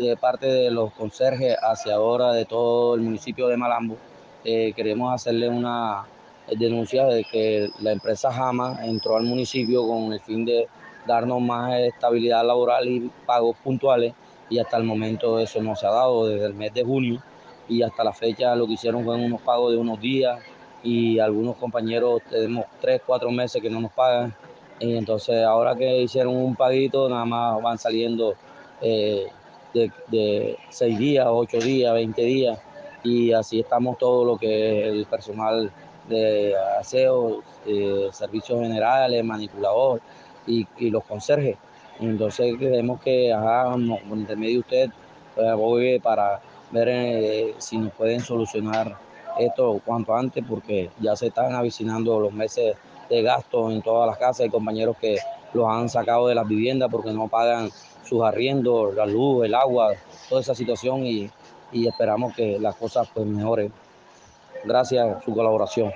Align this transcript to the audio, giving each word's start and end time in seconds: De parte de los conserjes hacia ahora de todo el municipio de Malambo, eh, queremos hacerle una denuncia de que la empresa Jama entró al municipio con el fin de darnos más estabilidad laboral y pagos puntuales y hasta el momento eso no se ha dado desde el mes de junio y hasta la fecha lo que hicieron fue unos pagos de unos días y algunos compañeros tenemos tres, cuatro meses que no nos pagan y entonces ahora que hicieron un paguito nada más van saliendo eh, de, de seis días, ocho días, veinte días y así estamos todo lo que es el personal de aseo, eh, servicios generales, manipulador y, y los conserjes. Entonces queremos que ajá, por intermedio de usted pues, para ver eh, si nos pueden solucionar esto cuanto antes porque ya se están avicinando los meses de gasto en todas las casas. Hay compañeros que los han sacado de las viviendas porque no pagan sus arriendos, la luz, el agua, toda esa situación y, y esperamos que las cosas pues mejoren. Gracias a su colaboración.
De 0.00 0.16
parte 0.16 0.46
de 0.46 0.70
los 0.70 0.94
conserjes 0.94 1.58
hacia 1.60 1.96
ahora 1.96 2.32
de 2.32 2.46
todo 2.46 2.94
el 2.94 3.02
municipio 3.02 3.48
de 3.48 3.58
Malambo, 3.58 3.98
eh, 4.46 4.72
queremos 4.74 5.12
hacerle 5.12 5.46
una 5.46 6.06
denuncia 6.58 7.04
de 7.04 7.22
que 7.22 7.68
la 7.80 7.92
empresa 7.92 8.32
Jama 8.32 8.78
entró 8.82 9.18
al 9.18 9.24
municipio 9.24 9.86
con 9.86 10.14
el 10.14 10.20
fin 10.20 10.46
de 10.46 10.68
darnos 11.06 11.42
más 11.42 11.78
estabilidad 11.80 12.46
laboral 12.46 12.88
y 12.88 13.10
pagos 13.26 13.58
puntuales 13.62 14.14
y 14.48 14.58
hasta 14.58 14.78
el 14.78 14.84
momento 14.84 15.38
eso 15.38 15.60
no 15.60 15.76
se 15.76 15.86
ha 15.86 15.90
dado 15.90 16.28
desde 16.28 16.46
el 16.46 16.54
mes 16.54 16.72
de 16.72 16.82
junio 16.82 17.22
y 17.68 17.82
hasta 17.82 18.02
la 18.02 18.14
fecha 18.14 18.56
lo 18.56 18.66
que 18.66 18.72
hicieron 18.72 19.04
fue 19.04 19.16
unos 19.16 19.42
pagos 19.42 19.72
de 19.72 19.76
unos 19.76 20.00
días 20.00 20.40
y 20.82 21.18
algunos 21.18 21.56
compañeros 21.56 22.22
tenemos 22.30 22.64
tres, 22.80 23.02
cuatro 23.04 23.30
meses 23.30 23.60
que 23.60 23.68
no 23.68 23.82
nos 23.82 23.92
pagan 23.92 24.34
y 24.78 24.96
entonces 24.96 25.44
ahora 25.44 25.74
que 25.76 26.00
hicieron 26.00 26.34
un 26.34 26.56
paguito 26.56 27.06
nada 27.10 27.26
más 27.26 27.60
van 27.60 27.76
saliendo 27.76 28.34
eh, 28.80 29.26
de, 29.74 29.90
de 30.08 30.58
seis 30.68 30.98
días, 30.98 31.26
ocho 31.28 31.58
días, 31.58 31.92
veinte 31.94 32.22
días 32.22 32.58
y 33.02 33.32
así 33.32 33.60
estamos 33.60 33.98
todo 33.98 34.24
lo 34.24 34.36
que 34.36 34.80
es 34.80 34.92
el 34.92 35.06
personal 35.06 35.70
de 36.08 36.54
aseo, 36.78 37.42
eh, 37.66 38.08
servicios 38.12 38.60
generales, 38.60 39.24
manipulador 39.24 40.00
y, 40.46 40.66
y 40.78 40.90
los 40.90 41.04
conserjes. 41.04 41.56
Entonces 42.00 42.56
queremos 42.58 43.00
que 43.00 43.32
ajá, 43.32 43.72
por 43.72 44.18
intermedio 44.18 44.54
de 44.54 44.58
usted 44.60 44.90
pues, 45.34 46.02
para 46.02 46.40
ver 46.70 46.88
eh, 46.88 47.54
si 47.58 47.78
nos 47.78 47.92
pueden 47.92 48.20
solucionar 48.20 48.96
esto 49.38 49.80
cuanto 49.84 50.14
antes 50.14 50.44
porque 50.48 50.90
ya 51.00 51.14
se 51.16 51.28
están 51.28 51.54
avicinando 51.54 52.18
los 52.20 52.32
meses 52.32 52.76
de 53.08 53.22
gasto 53.22 53.70
en 53.70 53.82
todas 53.82 54.08
las 54.08 54.18
casas. 54.18 54.40
Hay 54.40 54.50
compañeros 54.50 54.96
que 55.00 55.18
los 55.52 55.68
han 55.68 55.88
sacado 55.88 56.28
de 56.28 56.34
las 56.34 56.46
viviendas 56.46 56.90
porque 56.90 57.12
no 57.12 57.28
pagan 57.28 57.70
sus 58.04 58.22
arriendos, 58.22 58.94
la 58.94 59.06
luz, 59.06 59.44
el 59.44 59.54
agua, 59.54 59.92
toda 60.28 60.40
esa 60.40 60.54
situación 60.54 61.06
y, 61.06 61.30
y 61.72 61.86
esperamos 61.86 62.34
que 62.34 62.58
las 62.58 62.76
cosas 62.76 63.08
pues 63.12 63.26
mejoren. 63.26 63.72
Gracias 64.64 65.16
a 65.16 65.20
su 65.22 65.34
colaboración. 65.34 65.92